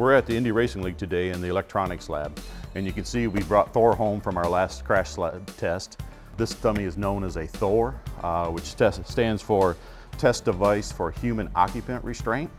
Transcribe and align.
We're 0.00 0.14
at 0.14 0.24
the 0.24 0.34
Indy 0.34 0.50
Racing 0.50 0.80
League 0.80 0.96
today 0.96 1.28
in 1.28 1.42
the 1.42 1.48
electronics 1.48 2.08
lab, 2.08 2.40
and 2.74 2.86
you 2.86 2.92
can 2.94 3.04
see 3.04 3.26
we 3.26 3.42
brought 3.42 3.74
Thor 3.74 3.94
home 3.94 4.18
from 4.18 4.38
our 4.38 4.48
last 4.48 4.82
crash 4.82 5.14
test. 5.58 6.00
This 6.38 6.54
dummy 6.54 6.84
is 6.84 6.96
known 6.96 7.22
as 7.22 7.36
a 7.36 7.46
Thor, 7.46 8.00
uh, 8.22 8.46
which 8.46 8.64
stands 8.64 9.42
for 9.42 9.76
Test 10.16 10.46
Device 10.46 10.90
for 10.90 11.10
Human 11.10 11.50
Occupant 11.54 12.02
Restraint. 12.02 12.50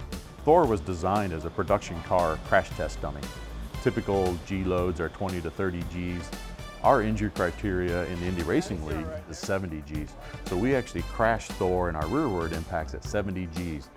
Thor 0.45 0.67
was 0.67 0.81
designed 0.81 1.33
as 1.33 1.45
a 1.45 1.49
production 1.49 1.99
car 2.03 2.37
crash 2.45 2.69
test 2.77 3.01
dummy. 3.01 3.21
Typical 3.81 4.37
G 4.45 4.63
loads 4.63 4.99
are 4.99 5.09
20 5.09 5.41
to 5.41 5.49
30 5.49 5.81
Gs. 5.81 6.29
Our 6.83 7.01
injury 7.01 7.31
criteria 7.31 8.05
in 8.05 8.19
the 8.19 8.27
Indy 8.27 8.43
Racing 8.43 8.85
League 8.85 9.07
is 9.31 9.39
70 9.39 9.81
Gs. 9.91 10.13
So 10.45 10.55
we 10.55 10.75
actually 10.75 11.01
crash 11.13 11.47
Thor 11.47 11.89
in 11.89 11.95
our 11.95 12.05
rearward 12.05 12.53
impacts 12.53 12.93
at 12.93 13.03
70 13.03 13.47
Gs. 13.47 13.89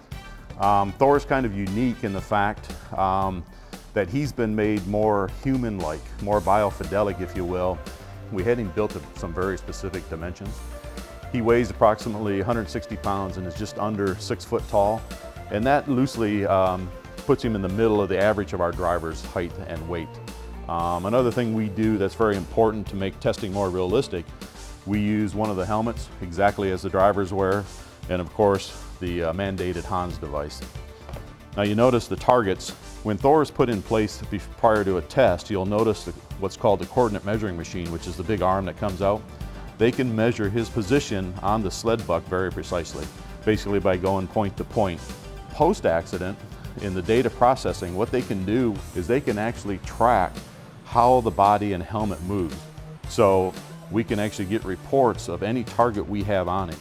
Um, 0.60 0.92
Thor 0.92 1.16
is 1.16 1.24
kind 1.24 1.44
of 1.44 1.56
unique 1.56 2.04
in 2.04 2.12
the 2.12 2.20
fact 2.20 2.70
um, 2.96 3.44
that 3.92 4.08
he's 4.08 4.32
been 4.32 4.54
made 4.54 4.86
more 4.86 5.30
human-like, 5.42 6.00
more 6.22 6.40
biofidelic, 6.40 7.20
if 7.20 7.36
you 7.36 7.44
will. 7.44 7.78
We 8.32 8.42
had 8.42 8.58
him 8.58 8.70
built 8.70 8.92
to 8.92 9.00
some 9.16 9.32
very 9.32 9.58
specific 9.58 10.08
dimensions. 10.08 10.56
He 11.32 11.40
weighs 11.40 11.70
approximately 11.70 12.36
160 12.38 12.96
pounds 12.98 13.36
and 13.36 13.46
is 13.46 13.54
just 13.54 13.78
under 13.78 14.14
six 14.16 14.44
foot 14.44 14.66
tall. 14.68 15.02
And 15.50 15.64
that 15.66 15.88
loosely 15.88 16.46
um, 16.46 16.90
puts 17.26 17.44
him 17.44 17.54
in 17.54 17.62
the 17.62 17.68
middle 17.68 18.00
of 18.00 18.08
the 18.08 18.20
average 18.20 18.52
of 18.52 18.60
our 18.60 18.72
drivers' 18.72 19.24
height 19.26 19.52
and 19.66 19.88
weight. 19.88 20.08
Um, 20.68 21.06
another 21.06 21.30
thing 21.30 21.54
we 21.54 21.68
do 21.68 21.98
that's 21.98 22.14
very 22.14 22.36
important 22.36 22.86
to 22.88 22.96
make 22.96 23.18
testing 23.20 23.52
more 23.52 23.68
realistic, 23.68 24.24
we 24.86 25.00
use 25.00 25.34
one 25.34 25.50
of 25.50 25.56
the 25.56 25.66
helmets 25.66 26.08
exactly 26.22 26.70
as 26.70 26.82
the 26.82 26.90
drivers 26.90 27.32
wear, 27.32 27.64
and 28.08 28.20
of 28.20 28.32
course 28.32 28.82
the 29.00 29.24
uh, 29.24 29.32
mandated 29.32 29.84
Hans 29.84 30.18
device. 30.18 30.60
Now 31.56 31.62
you 31.62 31.74
notice 31.74 32.08
the 32.08 32.16
targets, 32.16 32.70
when 33.04 33.16
Thor 33.16 33.42
is 33.42 33.50
put 33.50 33.68
in 33.68 33.82
place 33.82 34.22
prior 34.56 34.82
to 34.84 34.96
a 34.96 35.02
test, 35.02 35.50
you'll 35.50 35.66
notice 35.66 36.04
the, 36.04 36.12
what's 36.40 36.56
called 36.56 36.80
the 36.80 36.86
coordinate 36.86 37.24
measuring 37.24 37.56
machine, 37.56 37.92
which 37.92 38.06
is 38.06 38.16
the 38.16 38.22
big 38.22 38.42
arm 38.42 38.64
that 38.64 38.76
comes 38.76 39.02
out. 39.02 39.22
They 39.78 39.92
can 39.92 40.14
measure 40.14 40.48
his 40.48 40.68
position 40.68 41.34
on 41.42 41.62
the 41.62 41.70
sled 41.70 42.04
buck 42.06 42.24
very 42.24 42.50
precisely, 42.50 43.06
basically 43.44 43.78
by 43.78 43.96
going 43.96 44.26
point 44.26 44.56
to 44.56 44.64
point. 44.64 45.00
Post-accident, 45.50 46.38
in 46.80 46.94
the 46.94 47.02
data 47.02 47.30
processing, 47.30 47.94
what 47.94 48.10
they 48.10 48.22
can 48.22 48.44
do 48.44 48.74
is 48.96 49.06
they 49.06 49.20
can 49.20 49.38
actually 49.38 49.78
track 49.78 50.32
how 50.84 51.20
the 51.20 51.30
body 51.30 51.72
and 51.72 51.82
helmet 51.82 52.20
moves. 52.22 52.56
So 53.08 53.52
we 53.90 54.02
can 54.02 54.18
actually 54.18 54.46
get 54.46 54.64
reports 54.64 55.28
of 55.28 55.42
any 55.42 55.62
target 55.62 56.08
we 56.08 56.24
have 56.24 56.48
on 56.48 56.70
it. 56.70 56.78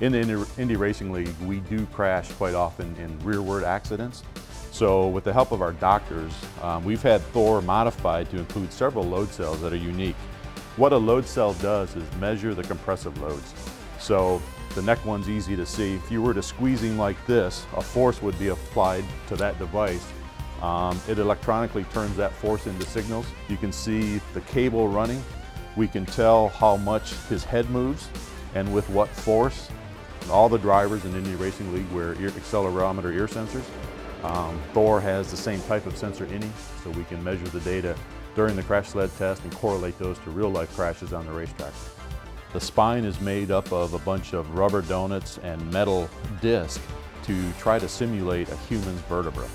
In 0.00 0.12
the 0.12 0.46
Indy 0.58 0.76
Racing 0.76 1.12
League, 1.12 1.34
we 1.44 1.60
do 1.60 1.84
crash 1.86 2.30
quite 2.32 2.54
often 2.54 2.94
in 2.96 3.18
rearward 3.20 3.64
accidents. 3.64 4.22
So 4.70 5.08
with 5.08 5.24
the 5.24 5.32
help 5.32 5.50
of 5.50 5.60
our 5.60 5.72
doctors, 5.72 6.32
um, 6.62 6.84
we've 6.84 7.02
had 7.02 7.20
Thor 7.32 7.60
modified 7.62 8.30
to 8.30 8.38
include 8.38 8.72
several 8.72 9.04
load 9.04 9.30
cells 9.30 9.60
that 9.62 9.72
are 9.72 9.76
unique. 9.76 10.16
What 10.76 10.92
a 10.92 10.96
load 10.96 11.26
cell 11.26 11.54
does 11.54 11.96
is 11.96 12.04
measure 12.16 12.54
the 12.54 12.62
compressive 12.62 13.20
loads. 13.20 13.52
So 13.98 14.40
the 14.74 14.82
neck 14.82 15.04
one's 15.04 15.28
easy 15.28 15.56
to 15.56 15.66
see. 15.66 15.94
If 15.94 16.10
you 16.10 16.22
were 16.22 16.34
to 16.34 16.42
squeezing 16.42 16.96
like 16.96 17.16
this, 17.26 17.66
a 17.76 17.82
force 17.82 18.22
would 18.22 18.38
be 18.38 18.48
applied 18.48 19.04
to 19.28 19.36
that 19.36 19.58
device 19.58 20.06
um, 20.62 21.00
it 21.06 21.18
electronically 21.18 21.84
turns 21.84 22.16
that 22.16 22.32
force 22.32 22.66
into 22.66 22.84
signals. 22.86 23.26
You 23.48 23.56
can 23.56 23.72
see 23.72 24.20
the 24.34 24.40
cable 24.42 24.88
running. 24.88 25.22
We 25.76 25.86
can 25.86 26.04
tell 26.04 26.48
how 26.48 26.76
much 26.78 27.12
his 27.28 27.44
head 27.44 27.70
moves 27.70 28.08
and 28.54 28.72
with 28.74 28.88
what 28.90 29.08
force. 29.08 29.68
All 30.30 30.48
the 30.48 30.58
drivers 30.58 31.04
in 31.04 31.14
Indy 31.14 31.34
Racing 31.34 31.72
League 31.72 31.90
wear 31.90 32.14
ear, 32.20 32.30
accelerometer 32.30 33.14
ear 33.14 33.26
sensors. 33.26 33.64
Um, 34.24 34.60
Thor 34.72 35.00
has 35.00 35.30
the 35.30 35.36
same 35.36 35.60
type 35.62 35.86
of 35.86 35.96
sensor 35.96 36.24
in 36.26 36.42
him, 36.42 36.52
so 36.82 36.90
we 36.90 37.04
can 37.04 37.22
measure 37.22 37.46
the 37.46 37.60
data 37.60 37.96
during 38.34 38.56
the 38.56 38.62
crash 38.62 38.88
sled 38.88 39.10
test 39.16 39.42
and 39.44 39.52
correlate 39.54 39.98
those 39.98 40.18
to 40.20 40.30
real 40.30 40.50
life 40.50 40.74
crashes 40.74 41.12
on 41.12 41.24
the 41.26 41.32
racetrack. 41.32 41.72
The 42.52 42.60
spine 42.60 43.04
is 43.04 43.20
made 43.20 43.50
up 43.50 43.72
of 43.72 43.94
a 43.94 43.98
bunch 43.98 44.32
of 44.32 44.56
rubber 44.56 44.82
donuts 44.82 45.38
and 45.38 45.70
metal 45.70 46.08
disc 46.40 46.80
to 47.24 47.52
try 47.52 47.78
to 47.78 47.88
simulate 47.88 48.48
a 48.48 48.56
human's 48.56 49.00
vertebra. 49.02 49.46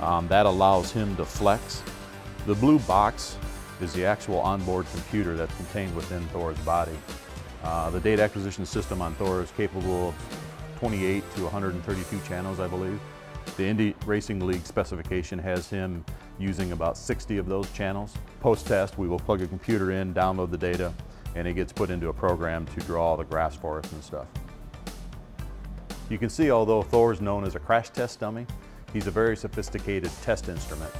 Um, 0.00 0.26
that 0.28 0.46
allows 0.46 0.90
him 0.90 1.14
to 1.16 1.24
flex. 1.24 1.82
The 2.46 2.54
blue 2.54 2.80
box 2.80 3.36
is 3.80 3.92
the 3.92 4.04
actual 4.04 4.40
onboard 4.40 4.86
computer 4.92 5.36
that's 5.36 5.54
contained 5.56 5.94
within 5.94 6.22
Thor's 6.28 6.58
body. 6.60 6.98
Uh, 7.62 7.90
the 7.90 8.00
data 8.00 8.22
acquisition 8.22 8.66
system 8.66 9.00
on 9.00 9.14
Thor 9.14 9.42
is 9.42 9.50
capable 9.52 10.08
of 10.08 10.14
28 10.78 11.22
to 11.36 11.42
132 11.44 12.20
channels, 12.26 12.60
I 12.60 12.66
believe. 12.66 13.00
The 13.56 13.64
Indy 13.64 13.94
Racing 14.06 14.44
League 14.46 14.64
specification 14.66 15.38
has 15.38 15.68
him 15.68 16.04
using 16.38 16.72
about 16.72 16.96
60 16.96 17.38
of 17.38 17.46
those 17.46 17.70
channels. 17.72 18.14
Post-test, 18.40 18.98
we 18.98 19.08
will 19.08 19.18
plug 19.18 19.42
a 19.42 19.46
computer 19.46 19.92
in, 19.92 20.12
download 20.14 20.50
the 20.50 20.58
data, 20.58 20.92
and 21.34 21.46
it 21.46 21.54
gets 21.54 21.72
put 21.72 21.90
into 21.90 22.08
a 22.08 22.12
program 22.12 22.66
to 22.66 22.80
draw 22.80 23.16
the 23.16 23.24
graphs 23.24 23.56
for 23.56 23.78
us 23.78 23.92
and 23.92 24.02
stuff. 24.02 24.26
You 26.10 26.18
can 26.18 26.28
see, 26.28 26.50
although 26.50 26.82
Thor 26.82 27.12
is 27.12 27.20
known 27.20 27.44
as 27.44 27.54
a 27.54 27.58
crash 27.58 27.90
test 27.90 28.20
dummy, 28.20 28.46
He's 28.92 29.06
a 29.06 29.10
very 29.10 29.36
sophisticated 29.36 30.10
test 30.22 30.48
instrument. 30.48 30.92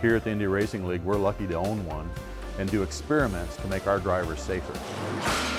Here 0.00 0.16
at 0.16 0.24
the 0.24 0.30
Indy 0.30 0.46
Racing 0.46 0.86
League, 0.86 1.02
we're 1.02 1.16
lucky 1.16 1.46
to 1.48 1.54
own 1.54 1.84
one 1.86 2.08
and 2.58 2.70
do 2.70 2.82
experiments 2.82 3.56
to 3.56 3.66
make 3.66 3.86
our 3.86 3.98
drivers 3.98 4.40
safer. 4.40 5.51